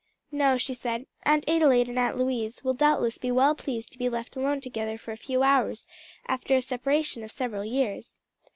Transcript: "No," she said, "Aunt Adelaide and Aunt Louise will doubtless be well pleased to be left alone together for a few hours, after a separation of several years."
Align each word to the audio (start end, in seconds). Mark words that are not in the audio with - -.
"No," 0.31 0.57
she 0.57 0.73
said, 0.73 1.05
"Aunt 1.27 1.47
Adelaide 1.47 1.87
and 1.87 1.99
Aunt 1.99 2.17
Louise 2.17 2.63
will 2.63 2.73
doubtless 2.73 3.19
be 3.19 3.29
well 3.29 3.53
pleased 3.53 3.91
to 3.91 3.99
be 3.99 4.09
left 4.09 4.35
alone 4.35 4.59
together 4.59 4.97
for 4.97 5.11
a 5.11 5.15
few 5.15 5.43
hours, 5.43 5.85
after 6.27 6.55
a 6.55 6.61
separation 6.63 7.23
of 7.23 7.31
several 7.31 7.63
years." 7.63 8.17